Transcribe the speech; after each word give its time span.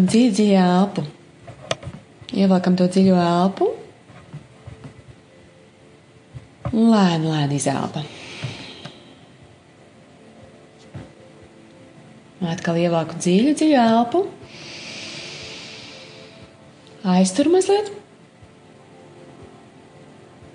Dziļi, 0.00 0.30
dziļi 0.32 0.56
elpu. 0.56 1.02
Ievelkam 2.32 2.76
to 2.78 2.86
dziļo 2.88 3.16
elpu. 3.20 3.66
Lēni, 6.70 7.26
lēni 7.26 7.58
izelpa. 7.58 8.04
Atkal 12.50 12.78
ievelku 12.80 13.18
dziļu, 13.20 13.52
dziļu 13.58 13.76
elpu. 13.82 14.22
Aiztur 17.16 17.50
mazliet. 17.52 17.92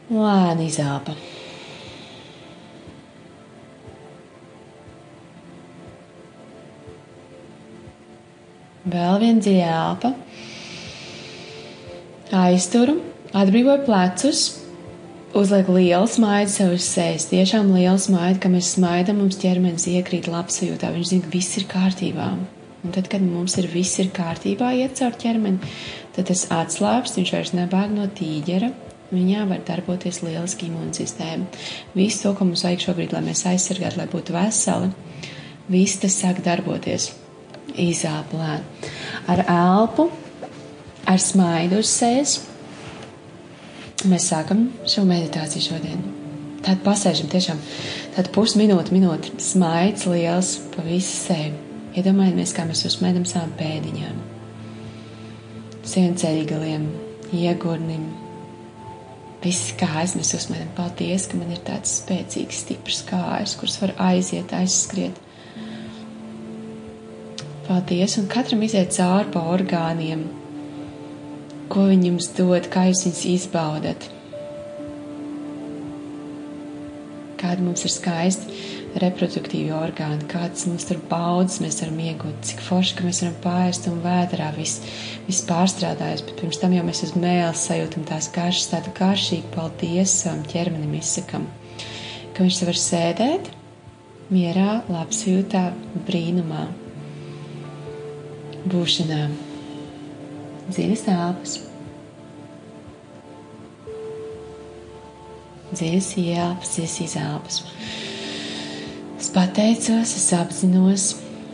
Lēni 0.10 0.72
izelpa. 0.72 1.14
Vēl 8.86 9.18
viena 9.18 9.42
dziļa 9.42 9.70
elpa. 9.74 10.12
Aizturu, 12.38 13.00
atbrīvoju 13.34 13.82
plecus, 13.88 14.42
uzliek 15.34 15.72
lielu 15.74 16.06
smaidu 16.10 16.54
sev 16.54 16.76
uz 16.76 16.86
sejas. 16.86 17.26
Tiešām 17.32 17.72
lielu 17.74 17.98
smaidu, 18.02 18.44
ka 18.44 18.52
mēs 18.54 18.76
smaidām, 18.76 19.24
mums 19.24 19.40
ķermenis 19.42 19.88
iekrīt 19.90 20.30
labsajūtā. 20.30 20.94
Viņš 20.94 21.12
zina, 21.12 21.26
ka 21.26 21.34
viss 21.34 21.58
ir 21.58 21.68
kārtībā. 21.72 22.30
Un 22.86 22.94
tad, 22.94 23.10
kad 23.10 23.26
mums 23.26 23.58
ir 23.58 23.72
viss 23.74 23.98
ir 24.04 24.14
kārtībā, 24.14 24.70
iet 24.78 25.02
caur 25.02 25.18
ķermeni, 25.18 25.74
tad 26.14 26.30
tas 26.30 26.46
atslābst, 26.54 27.18
viņš 27.18 27.34
vairs 27.34 27.56
nebēg 27.58 27.98
no 27.98 28.06
tīģera. 28.06 28.70
Viņā 29.10 29.50
var 29.50 29.66
darboties 29.66 30.22
lieliski 30.22 30.70
imūnsistēma. 30.70 31.50
Visu 31.98 32.22
to, 32.28 32.38
ko 32.38 32.46
mums 32.46 32.66
vajag 32.66 32.86
šobrīd, 32.86 33.18
lai 33.18 33.26
mēs 33.32 33.46
aizsargātu, 33.50 33.98
lai 34.02 34.10
būtu 34.14 34.38
veseli, 34.38 34.94
viss 35.74 36.02
tas 36.06 36.22
sāk 36.22 36.46
darboties 36.46 37.16
izelplē. 37.74 38.60
Ar 39.32 39.42
elpu, 39.50 40.10
ar 41.06 41.22
smaidu 41.22 41.80
uz 41.84 41.90
sejas. 41.92 42.40
Mēs 44.06 44.30
sākam 44.30 44.68
šo 44.90 45.06
meditāciju 45.08 45.70
šodien. 45.70 46.04
Tad 46.66 46.82
pasēžam 46.86 47.30
tiešām 47.30 47.60
tādu 48.16 48.32
pusminūti, 48.34 48.94
minūti 48.96 49.34
smaids 49.42 50.08
liels 50.10 50.56
pa 50.74 50.86
visu 50.86 51.14
seju. 51.14 51.54
Iedomājamies, 51.96 52.52
kā 52.52 52.66
mēs 52.68 52.82
uzsmaidam 52.90 53.24
savām 53.30 53.54
pēdiņām, 53.56 54.16
sienceļgaliem, 55.88 56.90
iegurnim. 57.38 58.10
Viss 59.46 59.72
kājas 59.80 60.18
mēs 60.18 60.34
uzsmaidam. 60.36 60.74
Paldies, 60.76 61.30
ka 61.32 61.40
man 61.40 61.54
ir 61.56 61.62
tāds 61.64 62.02
spēcīgs, 62.02 62.66
stiprs 62.66 63.04
kājas, 63.08 63.56
kuras 63.62 63.78
var 63.80 63.94
aiziet, 64.10 64.52
aizskriet. 64.58 65.22
Paldies, 67.66 68.14
un 68.22 68.28
katram 68.30 68.62
iziet 68.62 68.92
cauri 68.94 69.32
pa 69.34 69.42
orgāniem, 69.50 70.20
ko 71.74 71.88
viņi 71.90 72.12
jums 72.12 72.28
dod, 72.38 72.68
kā 72.70 72.84
jūs 72.92 73.02
viņus 73.08 73.22
izbaudat. 73.32 74.06
Kādi 77.42 77.66
mums 77.66 77.88
ir 77.88 77.94
skaisti 77.96 78.60
reproduktīvi 79.02 79.74
orgāni, 79.74 80.30
kādas 80.30 80.68
mums 80.70 80.86
tur 80.86 81.02
baudas 81.10 81.58
mēs 81.64 81.82
varam 81.82 81.98
iegūt, 82.06 82.46
cik 82.52 82.62
forši, 82.68 83.00
ka 83.00 83.10
mēs 83.10 83.24
varam 83.26 83.42
pāriest 83.48 83.90
un 83.90 83.98
vētrā 84.06 84.52
viss, 84.60 84.86
viss 85.26 85.50
pārstrādājas, 85.50 86.22
bet 86.30 86.38
pirms 86.44 86.62
tam 86.62 86.78
jau 86.78 86.86
mēs 86.86 87.02
uz 87.10 87.18
mēles 87.18 87.66
sajūtam 87.66 88.06
tās 88.14 88.30
garšas, 88.38 88.72
tādu 88.76 88.94
garšīgu 89.02 89.54
paldies 89.58 90.14
savam 90.22 90.46
ķermenim 90.54 90.94
izsakam, 91.02 91.50
ka 92.38 92.46
viņš 92.46 92.64
var 92.70 92.82
sēdēt 92.86 93.54
mierā, 94.30 94.84
labsajūtā, 94.94 95.70
brīnumā 96.06 96.68
būšanā. 98.70 99.26
Dziļas 100.66 101.04
elpas, 101.14 101.58
dziļas 105.76 106.08
ieelpas, 106.22 106.72
dziļas 106.74 106.96
izelpas. 107.06 107.60
Es 109.20 109.30
pateicos, 109.34 110.16
es 110.18 110.26
apzinos, 110.38 111.06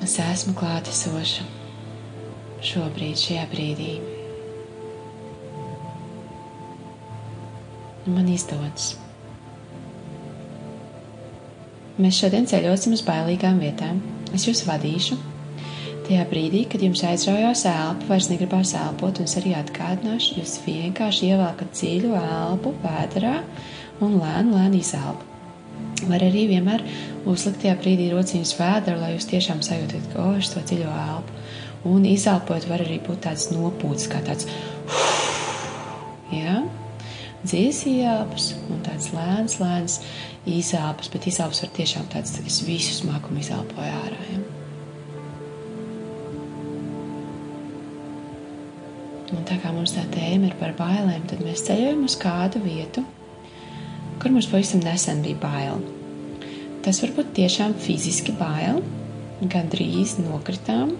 es 0.04 0.16
esmu 0.24 0.56
klātesoša 0.58 1.48
šobrīd, 2.62 3.18
šajā 3.18 3.46
brīdī. 3.52 3.92
Man 8.12 8.30
izdodas. 8.32 8.94
Mēs 12.02 12.18
šodien 12.18 12.48
ceļosim 12.50 12.96
uz 12.96 13.04
bailīgām 13.06 13.60
vietām. 13.62 14.00
Es 14.34 14.48
jūs 14.48 14.64
vadīšu 14.66 15.18
Tajā 16.02 16.24
brīdī, 16.32 16.64
kad 16.66 16.82
jums 16.82 17.04
aizraujās 17.06 17.62
elpa, 17.70 18.08
vairs 18.10 18.28
negribās 18.32 18.72
elpot, 18.78 19.20
un 19.22 19.28
es 19.30 19.36
arī 19.38 19.52
atgādināšu, 19.54 20.40
jūs 20.40 20.56
vienkārši 20.66 21.28
ievelkat 21.30 21.76
dziļu 21.78 22.16
elpu 22.18 22.72
vēderā 22.82 23.36
un 24.02 24.16
lēni, 24.18 24.56
lēni 24.56 24.82
izelpu. 24.82 25.28
Var 26.10 26.24
arī 26.26 26.48
vienmēr 26.50 26.82
uzlikt 27.30 27.62
tajā 27.62 27.76
brīdī 27.84 28.08
rociņas 28.16 28.54
vēderu, 28.58 28.98
lai 29.04 29.12
jūs 29.14 29.30
tiešām 29.30 29.62
sajūtat, 29.66 30.16
oh, 30.24 30.40
to 30.42 30.64
dziļo 30.72 30.94
elpu. 31.04 31.38
Un 31.92 32.08
izelpot 32.10 32.66
var 32.70 32.82
arī 32.82 32.98
būt 33.06 33.22
tāds 33.28 33.52
nopūts, 33.54 34.08
kā 34.10 34.22
tāds 34.26 34.50
jā, 36.42 36.56
dziļas 37.44 37.84
ieelpas 37.94 38.48
un 38.70 38.82
tāds 38.86 39.12
lēns, 39.14 39.60
lēns 39.62 40.00
izelpas, 40.50 41.14
bet 41.14 41.30
izelpas 41.30 41.62
var 41.62 41.76
tiešām 41.78 42.10
tāds, 42.14 42.40
es 42.42 42.64
visu 42.66 42.98
smagumu 43.04 43.46
izelpoju 43.46 44.02
ārā. 44.02 44.26
Ja? 44.32 44.51
Un 49.32 49.46
tā 49.48 49.56
kā 49.64 49.72
mums 49.72 49.94
tā 49.96 50.04
tēma 50.12 50.50
ir 50.50 50.56
par 50.60 50.74
bailēm, 50.76 51.24
tad 51.30 51.44
mēs 51.46 51.64
ceļojam 51.68 52.04
uz 52.08 52.18
kādu 52.20 52.60
vietu, 52.64 53.04
kur 54.20 54.34
mums 54.34 54.50
pavisam 54.52 54.84
nesen 54.84 55.24
bija 55.24 55.40
bail. 55.40 55.80
Tas 56.84 57.00
var 57.04 57.14
būt 57.16 57.32
tiešām 57.38 57.78
fiziski 57.80 58.34
bail, 58.36 58.82
gan 59.50 59.70
drīz 59.72 60.18
nokritām, 60.20 60.96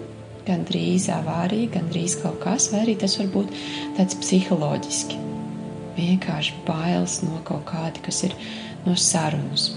gan 0.48 0.64
drīz 0.70 1.10
avārija, 1.14 1.74
gan 1.76 1.90
drīz 1.92 2.16
kaut 2.22 2.40
kas, 2.44 2.70
vai 2.74 2.86
arī 2.86 2.96
tas 3.02 3.18
var 3.20 3.30
būt 3.34 3.52
tāds 3.98 4.18
psiholoģiski. 4.22 5.20
Vienkārši 5.98 6.62
bailes 6.66 7.20
no 7.26 7.42
kaut 7.46 7.66
kāda, 7.70 8.00
kas 8.06 8.24
ir 8.30 8.38
no 8.86 8.96
sarunas, 8.96 9.72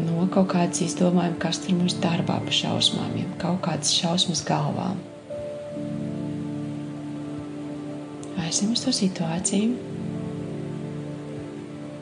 no 0.00 0.24
kaut 0.32 0.48
kādas 0.54 0.80
izdomājuma, 0.86 1.36
kas 1.42 1.60
tur 1.62 1.76
mums 1.76 1.98
darbā 2.00 2.40
pa 2.46 2.56
šausmām, 2.62 3.12
jau 3.20 3.36
kaut 3.44 3.60
kādas 3.68 3.92
šausmas 3.98 4.42
galvām. 4.46 4.98
Aizsim 8.46 8.70
uz 8.70 8.84
to 8.84 8.92
situāciju. 8.94 9.74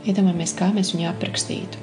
Iedomājamies, 0.05 0.53
kā 0.59 0.69
mēs 0.77 0.91
viņu 0.93 1.07
aprakstītu. 1.09 1.81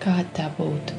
Kāda 0.00 0.24
tā 0.38 0.48
būtu? 0.56 0.96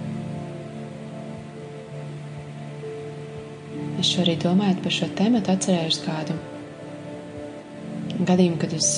Es 4.01 4.11
šorīt 4.13 4.45
domājot 4.45 4.85
par 4.85 4.93
šo 4.93 5.09
tēmu, 5.17 5.41
atcerējos 5.41 6.03
kādu 6.05 6.37
gadījumu, 8.21 8.61
kad 8.61 8.77
es 8.77 8.91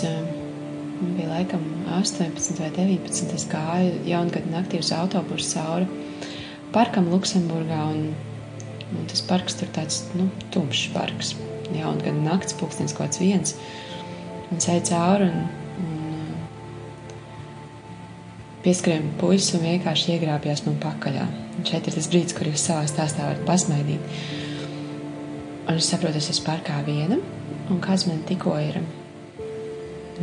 uh, 1.01 1.15
bija 1.17 1.29
laikam 1.29 1.63
18 1.91 2.59
vai 2.59 2.71
19. 2.75 3.33
Es 3.35 3.45
gāju 3.49 3.99
jaungada 4.07 4.49
naktī 4.51 4.79
uz 4.81 4.91
autobusu 4.95 5.53
cauri 5.53 5.87
parkam 6.73 7.09
Luksemburgā. 7.11 7.83
Un, 7.93 8.09
un 8.97 9.05
tas 9.09 9.21
parks 9.27 9.57
tur 9.59 9.69
tāds 9.75 10.03
nu, 10.15 10.29
tumšs 10.53 10.89
parks. 10.95 11.35
Jaungada 11.75 12.15
nakts, 12.15 12.55
pulkstenis 12.57 12.95
kaut 12.95 13.09
kāds 13.09 13.21
viens. 13.21 13.55
Un 14.49 14.61
es 14.61 14.69
eju 14.71 14.85
cauri 14.89 15.27
un, 15.27 15.39
un 15.83 16.35
pieskrēju 18.65 19.15
puisis 19.21 19.55
un 19.57 19.65
vienkārši 19.67 20.15
iegrābjās 20.15 20.65
man 20.67 20.79
pakaļā. 20.83 21.25
Un 21.57 21.65
šeit 21.67 21.89
ir 21.89 21.97
tas 21.97 22.09
brīdis, 22.11 22.35
kur 22.37 22.49
jūs 22.49 22.67
savā 22.69 22.85
stāstā 22.89 23.25
varat 23.27 23.43
pasmaidīt. 23.47 24.01
Un 25.67 25.75
es 25.75 25.89
saprotu, 25.91 26.21
es 26.21 26.29
esmu 26.31 26.47
parkā 26.47 26.79
viena, 26.87 27.17
un 27.67 27.83
kāds 27.83 28.07
man 28.07 28.21
tikko 28.29 28.53
ir 28.63 28.79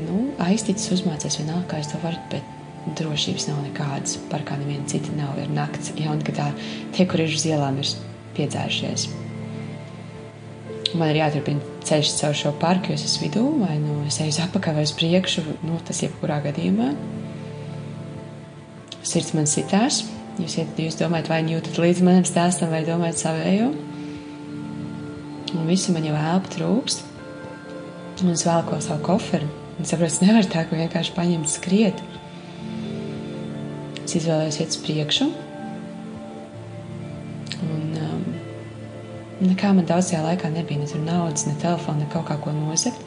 nu, 0.03 0.29
aizticis, 0.43 0.91
uzmācies 0.97 1.39
vienalga, 1.41 1.67
kā 1.75 1.81
es 1.83 1.91
to 1.91 2.01
varu, 2.03 2.19
bet 2.33 2.55
drošības 2.99 3.49
nav 3.49 3.61
nekādas. 3.65 4.19
Parkā 4.31 4.57
neviena 4.61 4.87
cita 4.91 5.13
nav, 5.17 5.37
ir 5.41 5.53
nakts, 5.55 5.93
jaungadā 5.99 6.51
tie, 6.97 7.07
kur 7.09 7.23
ir 7.25 7.33
uz 7.33 7.47
ielām, 7.49 7.79
ir 7.81 7.93
piedzērušies. 8.37 9.07
Man 10.95 11.11
ir 11.11 11.23
jāturpina 11.25 11.73
ceļš 11.85 12.13
caur 12.21 12.37
šo 12.39 12.53
parku, 12.61 12.93
jo 12.93 12.99
es 12.99 13.07
esmu 13.09 13.27
vidū, 13.27 13.45
vai 13.65 13.79
nu 13.83 14.03
es 14.09 14.21
eju 14.23 14.35
uz 14.35 14.41
apakā 14.45 14.75
vai 14.77 14.85
uz 14.87 14.93
priekšu, 14.95 15.43
nu, 15.67 15.79
tas 15.87 16.05
jebkurā 16.05 16.39
gadījumā. 16.45 16.93
Sirds 19.05 19.35
man 19.37 19.51
sitās, 19.51 20.05
jūs, 20.39 20.61
jūs 20.81 21.01
domājat, 21.01 21.33
vai 21.33 21.43
jūtat 21.51 21.81
līdz 21.83 22.05
manam 22.07 22.29
stāstam, 22.29 22.71
vai 22.73 22.85
domājat 22.87 23.25
savējo. 23.25 23.73
Un 25.55 25.69
visu 25.69 25.93
man 25.95 26.07
jau 26.07 26.15
elpa 26.19 26.55
trūkst. 26.55 27.05
Un 28.23 28.31
es 28.31 28.47
vēlko 28.47 28.79
savu 28.83 29.03
koferu 29.11 29.64
Un 29.75 29.89
saprotu, 29.89 30.13
es 30.13 30.21
nevaru 30.23 30.51
tā, 30.51 30.63
ka 30.69 30.79
vienkārši 30.79 31.15
paņemt 31.17 31.51
skriet. 31.51 32.03
Es 34.05 34.15
izvēlējos 34.21 34.61
iet 34.61 34.75
uz 34.75 34.79
priekšu. 34.85 35.27
Un 37.65 37.97
um, 37.99 38.23
nekā 39.43 39.73
man 39.75 39.89
daudz 39.89 40.13
tajā 40.13 40.23
laikā 40.23 40.53
nebija. 40.55 40.85
Ne 40.85 41.01
naudas, 41.09 41.49
ne 41.49 41.57
telefona, 41.59 42.05
ne 42.05 42.11
kaut 42.13 42.29
kā 42.29 42.39
ko 42.45 42.55
nozagt. 42.55 43.03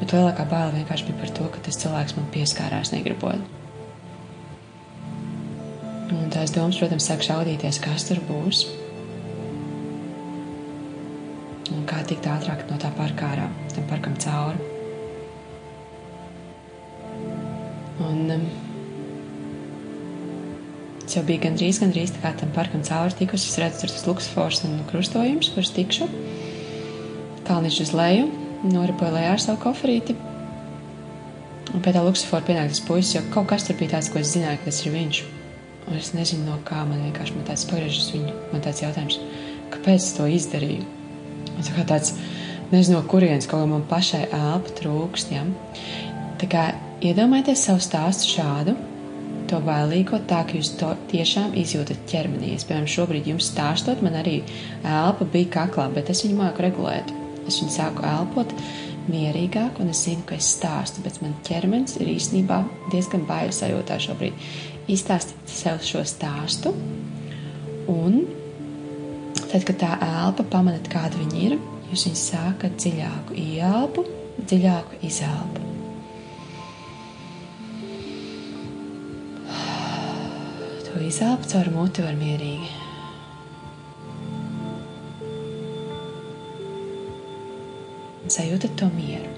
Bet 0.00 0.16
lielākā 0.16 0.48
baila 0.50 0.74
vienkārši 0.74 1.06
bija 1.06 1.20
par 1.20 1.32
to, 1.36 1.46
ka 1.54 1.62
tas 1.68 1.78
cilvēks 1.78 2.16
man 2.18 2.26
pieskārās 2.34 2.90
negribot. 2.94 3.46
Un 6.10 6.32
tās 6.34 6.50
domas, 6.56 6.80
protams, 6.80 7.06
sāk 7.06 7.22
šaudīties, 7.22 7.78
kas 7.84 8.08
tur 8.08 8.18
būs. 8.26 8.64
Un 11.70 11.86
kā 11.86 12.02
tikt 12.08 12.26
ātrāk 12.26 12.66
no 12.72 12.80
tā 12.82 12.90
parka 12.98 13.30
ārā, 13.30 13.46
tam 13.76 13.86
parkam 13.92 14.18
cauri. 14.18 14.79
Un 18.00 18.32
um, 18.32 18.44
es 21.04 21.16
jau 21.16 21.22
biju 21.26 21.42
gandrīz, 21.44 21.80
gandrīz 21.82 22.14
tā 22.14 22.22
kā 22.22 22.32
tam 22.40 22.52
parkam 22.56 22.84
cauri 22.86 23.16
tikusi. 23.18 23.50
Es 23.50 23.58
redzu, 23.60 23.82
tur 23.82 23.92
tas 23.92 24.06
luksfors 24.08 24.62
un 24.68 24.78
krustojums, 24.88 25.52
kurus 25.54 25.74
tikšu. 25.76 26.08
Kalniņš 27.48 27.80
uz 27.84 27.92
leju, 27.98 28.30
noripoju 28.70 29.16
lejā 29.18 29.34
ar 29.34 29.42
savu 29.42 29.60
koferīti. 29.66 30.16
Un 31.70 31.84
pie 31.84 31.92
tā 31.94 32.02
luksfora 32.02 32.42
pienāk 32.46 32.72
tas 32.72 32.82
puisis, 32.82 33.14
jo 33.18 33.22
kaut 33.34 33.50
kas 33.52 33.66
tur 33.66 33.76
bija 33.78 33.96
tāds, 33.96 34.08
ko 34.10 34.18
es 34.22 34.32
zināju, 34.34 34.62
ka 34.62 34.70
tas 34.70 34.80
ir 34.84 34.94
viņš. 34.96 35.22
Un 35.90 35.98
es 35.98 36.12
nezinu, 36.16 36.46
no 36.48 36.58
kā 36.66 36.82
man 36.86 37.02
vienkārši 37.04 37.36
man 37.36 37.46
tāds 37.48 37.66
pagriežas 37.68 38.10
viņu. 38.14 38.34
Man 38.50 38.64
tāds 38.64 38.82
jautājums, 38.82 39.18
kāpēc 39.74 40.00
es 40.00 40.12
to 40.16 40.26
izdarīju? 40.30 40.86
Un 41.52 41.66
tā 41.66 41.74
kā 41.76 41.84
tāds, 41.92 42.14
nezinu, 42.72 42.98
no 42.98 43.04
kurienes 43.10 43.48
kaut 43.50 43.64
kā 43.64 43.70
man 43.70 43.86
pašai 43.90 44.24
elpa 44.28 44.74
trūkst. 44.80 45.34
Ja? 45.34 45.44
Tā 46.40 46.48
kā 46.50 46.64
iedomājieties 47.00 47.66
savu 47.66 47.82
stāstu 47.84 48.34
šādu, 48.34 48.74
to 49.50 49.58
bailīgo, 49.64 50.20
tā 50.30 50.42
ka 50.46 50.58
jūs 50.58 50.74
to 50.78 50.92
tiešām 51.10 51.56
izjūtat 51.58 52.04
ķermenī. 52.10 52.52
Es, 52.54 52.66
piemēram, 52.68 52.90
šobrīd 52.90 53.30
jums 53.32 53.50
stāstot, 53.50 54.02
man 54.04 54.18
arī 54.20 54.40
elpa 54.86 55.26
bija 55.32 55.50
kaklā, 55.56 55.88
bet 55.94 56.12
es 56.12 56.22
viņu 56.26 56.38
māku 56.38 56.64
regulēt. 56.66 57.10
Es 57.48 57.58
viņu 57.62 57.74
sāku 57.74 58.04
elpot 58.06 58.52
mierīgāk, 59.10 59.80
un 59.82 59.90
es 59.90 60.04
zinu, 60.06 60.22
ka 60.28 60.36
es 60.38 60.52
stāstu, 60.54 61.02
bet 61.02 61.18
man 61.24 61.34
ķermenis 61.46 61.96
ir 61.98 62.12
īstenībā 62.12 62.60
diezgan 62.92 63.24
bailes 63.26 63.58
sajūtā 63.62 63.98
šobrīd 64.04 64.90
izstāstīt 64.90 65.50
sev 65.50 65.80
šo 65.86 66.04
stāstu. 66.06 66.74
Un 67.90 68.20
tad, 69.48 69.64
kad 69.64 69.80
tā 69.80 69.96
elpa 70.04 70.46
pamanat, 70.52 70.86
kāda 70.92 71.18
viņa 71.18 71.42
ir, 71.48 71.58
jūs 71.90 72.06
viņu 72.06 72.22
sākat 72.22 72.78
dziļāku 72.78 73.40
ieelpu, 73.40 74.06
dziļāku 74.44 75.02
izelpu. 75.10 75.69
To 81.00 81.06
izelpu 81.08 81.48
caur 81.48 81.68
muti 81.72 82.02
var 82.04 82.12
mierīgi. 82.12 82.66
Sajūtat 88.34 88.74
to 88.76 88.88
mieru. 88.92 89.30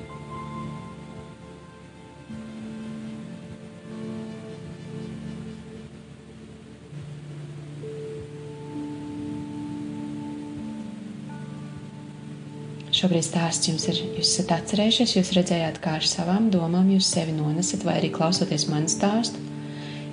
Šobrīd 12.91 13.23
stāsts 13.23 13.70
jums 13.70 13.87
ir, 13.87 14.03
jūs 14.19 14.35
esat 14.35 14.50
atcerējušies, 14.58 15.15
jūs 15.20 15.32
redzējāt, 15.38 15.79
kā 15.87 15.94
ar 16.00 16.11
savām 16.11 16.50
domām 16.50 16.91
jūs 16.97 17.15
sevi 17.15 17.38
nonesat, 17.38 17.87
vai 17.87 18.00
arī 18.03 18.11
klausoties 18.19 18.67
manu 18.67 18.91
stāstu, 18.91 19.52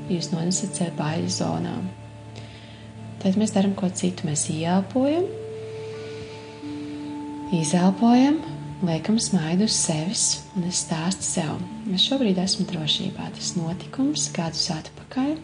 jūs 0.09 0.31
nonesat 0.33 0.77
sevi 0.77 0.93
baiļu 0.97 1.31
zonām. 1.33 1.89
Tad 3.19 3.35
mēs 3.39 3.51
darām 3.55 3.75
ko 3.75 3.89
citu. 3.91 4.27
Mēs 4.29 4.45
ieelpojam, 4.53 5.25
izelpojam, 7.55 8.39
liekam 8.87 9.19
smaidu 9.19 9.67
uz 9.67 9.75
sevis, 9.75 10.25
un 10.55 10.69
es 10.69 10.85
stāstu 10.85 11.27
sev. 11.27 11.59
Es 11.91 12.05
šobrīd 12.07 12.39
esmu 12.39 12.67
drošībā. 12.69 13.27
Tas 13.35 13.53
notikums 13.59 14.29
gadus 14.35 14.69
atpakaļ. 14.77 15.35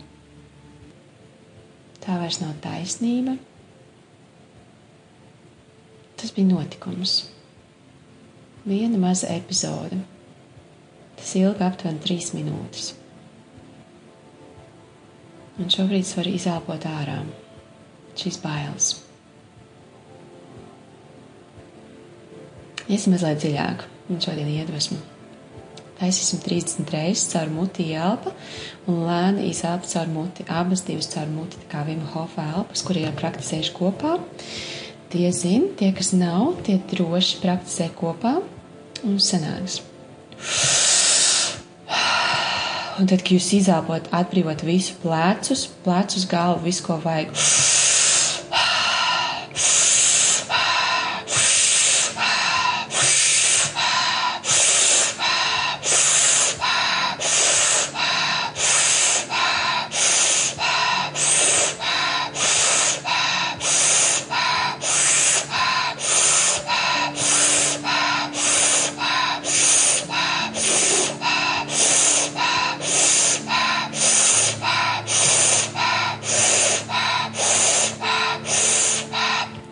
Tā 2.06 2.20
vairs 2.22 2.40
nav 2.40 2.56
taisnība. 2.64 3.36
Tas 6.16 6.32
bija 6.32 6.54
notikums. 6.54 7.26
Viena 8.66 8.98
maza 9.02 9.28
epizode. 9.36 10.00
Tas 11.20 11.36
ilga 11.38 11.68
aptuveni 11.68 12.02
trīs 12.02 12.32
minūtes. 12.36 12.94
Un 15.56 15.72
šobrīd 15.72 16.04
es 16.04 16.16
varu 16.18 16.36
izelpot 16.36 16.86
ārā 16.90 17.22
šīs 18.20 18.40
bailes. 18.44 18.94
Iesim 22.86 23.16
mazliet 23.16 23.40
dziļāk, 23.42 23.86
un 24.14 24.20
šodien 24.22 24.50
iedvesmu. 24.52 25.00
Taisīsim 25.96 26.42
30 26.44 26.92
reizes 26.92 27.30
caur 27.32 27.50
muti 27.54 27.88
elpa 27.96 28.34
un 28.92 29.00
lēni 29.08 29.48
izelpa 29.48 29.88
caur 29.88 30.12
muti. 30.12 30.44
Abas 30.52 30.84
divas 30.86 31.08
caur 31.14 31.32
muti, 31.32 31.62
kā 31.72 31.86
Vima 31.88 32.08
Hofa 32.12 32.50
elpas, 32.58 32.84
kur 32.84 33.00
ir 33.00 33.16
praktizējuši 33.16 33.76
kopā. 33.78 34.18
Tie 35.14 35.30
zina, 35.32 35.72
tie, 35.80 35.94
kas 35.96 36.12
nav, 36.18 36.58
tie 36.68 36.82
droši 36.92 37.40
praktizē 37.40 37.88
kopā 37.96 38.42
un 39.08 39.22
sanāks. 39.24 39.80
Un 42.96 43.10
tad, 43.12 43.26
kad 43.26 43.34
jūs 43.36 43.50
izelpot, 43.58 44.06
atbrīvot 44.16 44.62
visu 44.64 44.96
plecus, 45.02 45.66
plecus, 45.84 46.24
galvu, 46.32 46.64
visu, 46.64 46.86
ko 46.86 46.96
vajag. 47.04 47.34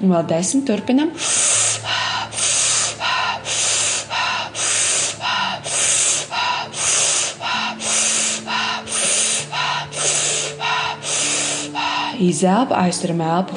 Un 0.04 0.12
vēl 0.12 0.26
desmit 0.28 0.66
turpinam. 0.68 1.14
Izelpa, 12.24 12.82
aizturam 12.84 13.24
elpu. 13.24 13.56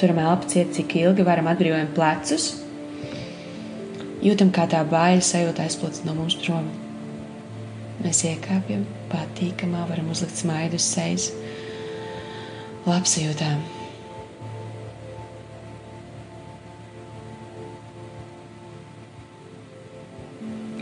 Turam 0.00 0.18
elpu 0.24 0.48
ciet, 0.52 0.72
cik 0.76 0.96
ilgi 1.02 1.24
varam 1.24 1.52
atbrīvojam 1.52 1.92
plecus. 1.96 2.50
Jūtam, 4.24 4.48
kā 4.48 4.64
tā 4.68 4.80
baila 4.88 5.20
sajūta 5.20 5.68
aizplūst 5.68 6.08
no 6.08 6.16
mums 6.16 6.40
prom. 6.40 6.72
Mēs 8.00 8.24
iekāpjam 8.32 8.88
patīkamā, 9.12 9.84
varam 9.92 10.08
uzlikt 10.12 10.40
smaidu 10.40 10.80
uz 10.80 10.88
sejas 10.88 11.30
labsajūtām. 12.86 13.64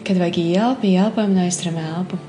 Kad 0.05 0.21
vajag 0.21 0.37
ielpu, 0.43 0.91
ielpojam 0.91 1.33
un 1.33 1.41
aizturam 1.47 1.81
elpu. 1.81 2.21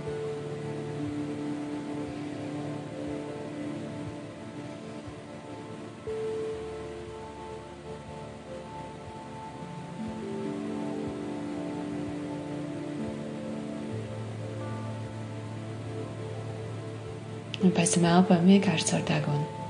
Un 17.66 17.76
pēc 17.76 17.98
tam 17.98 18.08
elpojam 18.08 18.48
vienkārši 18.54 18.92
caur 18.94 19.06
degunu 19.12 19.65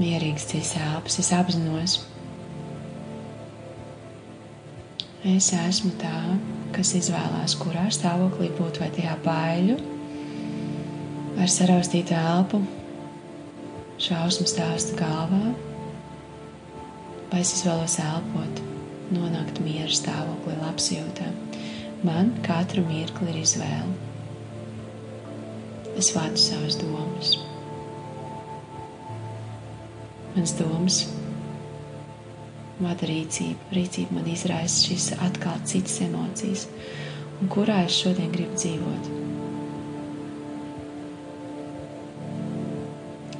mierīgs 0.00 0.46
cits 0.50 0.74
elpas. 0.80 1.18
Es 1.22 1.32
apzinos, 1.34 1.96
es 5.26 5.50
esmu 5.56 5.92
tā, 6.00 6.16
kas 6.76 6.94
izvēlās, 6.98 7.56
kurā 7.60 7.86
stāvoklī 7.94 8.50
būt 8.58 8.80
vai 8.82 8.90
tajā 8.94 9.16
baiļu, 9.24 9.78
ar 11.40 11.52
saraustītu 11.52 12.16
elpu, 12.16 12.62
šausmu 14.02 14.48
stāstu 14.50 14.98
galvā, 15.00 15.54
vai 17.32 17.42
es 17.42 17.56
izvēlos 17.58 17.98
elpot 18.04 18.62
nonākt 19.14 19.60
miera 19.64 19.92
stāvoklī, 19.92 20.56
labsajūtā. 20.60 21.30
Man 22.06 22.34
katru 22.46 22.84
mirkli 22.86 23.32
ir 23.32 23.40
izvēle. 23.40 23.94
Es 25.96 26.12
vadu 26.12 26.36
savas 26.36 26.76
domas. 26.76 27.36
Mans 30.36 30.52
domas 30.58 31.06
vada 32.76 33.06
rīcība. 33.08 33.70
Rīcība 33.72 34.18
man 34.18 34.26
izraisa 34.28 34.90
šīs 34.90 35.06
atkal 35.24 35.56
citas 35.68 35.96
emocijas, 36.04 36.66
un 37.40 37.48
kurā 37.52 37.78
es 37.86 37.96
šodien 37.96 38.28
gribu 38.34 38.58
dzīvot. 38.60 39.08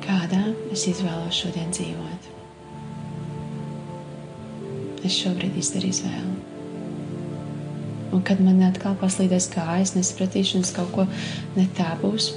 Kādā 0.07 0.43
es 0.73 0.87
izvēlos 0.89 1.43
šodien 1.43 1.69
dzīvot? 1.77 2.33
Es 5.05 5.21
šobrīd 5.21 5.61
izdaru 5.61 5.93
izvēli. 5.93 6.35
Un 8.17 8.23
kad 8.25 8.41
man 8.41 8.63
atkal 8.65 8.97
paslīdēs 8.97 9.51
kājas, 9.53 9.93
nesapratīšu, 9.99 10.57
un 10.57 10.65
es 10.65 10.73
kaut 10.73 10.89
ko 10.95 11.05
ne 11.59 11.67
tā 11.77 11.93
būs, 12.01 12.33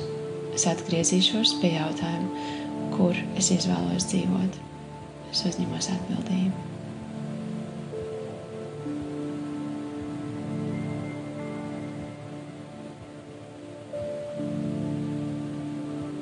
es 0.57 0.67
atgriezīšos 0.67 1.55
pie 1.61 1.77
jautājuma, 1.77 2.58
kur 2.99 3.15
es 3.39 3.47
izvēlos 3.55 4.09
dzīvot. 4.11 4.57
Es 5.31 5.45
uzņemos 5.47 5.87
atbildību. 5.93 6.65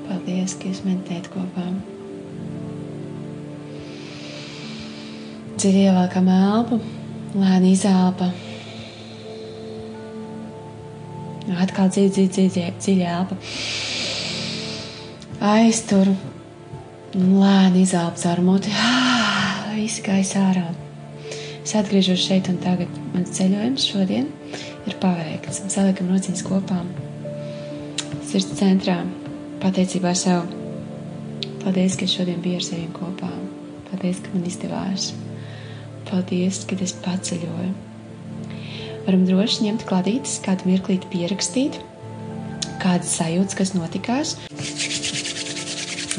Paldies, 0.05 0.53
ka 0.53 0.69
jūs 0.69 0.83
meditējat 0.85 1.31
kopā. 1.33 1.65
Dziļi 5.57 5.83
ievelkam 5.87 6.29
elpu, 6.29 6.77
lēni 7.33 7.73
izelpa. 7.73 8.29
Atkal 11.57 11.89
dziļi, 11.89 12.13
dziļi, 12.13 12.31
dziļi, 12.37 12.71
dziļi 12.85 13.13
elpa. 13.17 13.43
Aiztur, 15.57 16.11
lēni 17.15 17.85
izelpa 17.85 18.19
caur 18.19 18.43
muti. 18.43 18.73
Gaisa 20.03 20.41
ārā. 20.49 20.65
Es 21.63 21.71
atgriežos 21.77 22.19
šeit 22.19 22.49
un 22.51 22.57
tagad. 22.59 22.91
Mans 23.13 23.31
ceļojums 23.37 23.85
šodien 23.87 24.27
ir 24.87 24.95
paveikts. 24.99 25.61
Saliekam 25.71 26.09
rociņas 26.11 26.43
kopā. 26.47 26.81
Sirds 28.27 28.57
centrā 28.59 28.97
pateicībā 29.63 30.11
sev. 30.17 30.43
Paldies, 31.63 31.95
ka 31.99 32.07
šodien 32.09 32.41
biji 32.43 32.59
ar 32.59 32.67
sevi 32.67 32.87
kopā. 32.95 33.31
Paldies, 33.89 34.19
ka 34.23 34.33
man 34.33 34.47
izdevās. 34.47 35.11
Paldies, 36.09 36.63
ka 36.67 36.79
es 36.83 36.95
paceļoju. 37.05 37.73
Varam 39.07 39.23
droši 39.27 39.69
ņemt 39.69 39.87
kladītes, 39.87 40.39
kādu 40.43 40.67
mirklīti 40.67 41.07
pierakstīt, 41.13 41.79
kādas 42.83 43.13
sajūtas, 43.21 43.55
kas 43.55 43.75
notikās. 43.75 44.35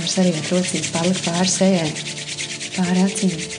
Var 0.09 0.29
ar 0.33 0.47
rociņu 0.51 0.89
palikt 0.95 1.27
pāri 1.27 1.51
sejai, 1.53 1.89
pāri 2.79 3.05
acīm. 3.05 3.58